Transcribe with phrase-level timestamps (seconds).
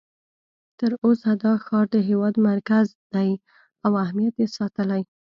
[0.79, 3.31] تر اوسه دا ښار د هېواد مرکز دی
[3.85, 5.01] او اهمیت یې ساتلی.